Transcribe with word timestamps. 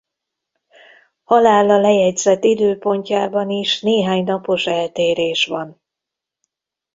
Halála 1.23 1.77
lejegyzett 1.79 2.43
időpontjában 2.43 3.49
is 3.49 3.81
néhány 3.81 4.23
napos 4.23 4.65
eltérés 4.67 5.45
van. 5.45 5.81